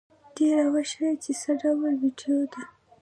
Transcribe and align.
ته 0.35 0.45
را 0.57 0.65
وښیه 0.73 1.11
چې 1.23 1.31
څه 1.41 1.51
ډول 1.61 1.93
ویډیو 2.01 2.37
ده؟ 2.51 2.61